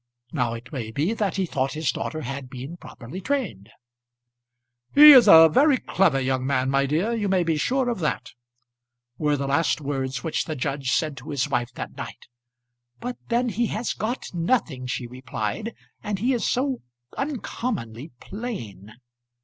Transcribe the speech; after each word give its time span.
Now 0.33 0.55
it 0.55 0.73
may 0.73 0.89
be 0.89 1.13
that 1.13 1.35
he 1.35 1.45
thought 1.45 1.73
his 1.73 1.91
daughter 1.91 2.21
had 2.21 2.49
been 2.49 2.75
properly 2.75 3.21
trained. 3.21 3.69
"He 4.95 5.11
is 5.11 5.27
a 5.27 5.47
very 5.47 5.77
clever 5.77 6.19
young 6.19 6.43
man, 6.43 6.71
my 6.71 6.87
dear; 6.87 7.13
you 7.13 7.29
may 7.29 7.43
be 7.43 7.55
sure 7.55 7.87
of 7.87 7.99
that," 7.99 8.31
were 9.19 9.37
the 9.37 9.45
last 9.45 9.79
words 9.79 10.23
which 10.23 10.45
the 10.45 10.55
judge 10.55 10.91
said 10.91 11.15
to 11.17 11.29
his 11.29 11.47
wife 11.47 11.71
that 11.73 11.97
night. 11.97 12.25
"But 12.99 13.17
then 13.29 13.49
he 13.49 13.67
has 13.67 13.93
got 13.93 14.33
nothing," 14.33 14.87
she 14.87 15.05
replied; 15.05 15.75
"and 16.01 16.17
he 16.17 16.33
is 16.33 16.49
so 16.49 16.81
uncommonly 17.15 18.09
plain." 18.19 18.93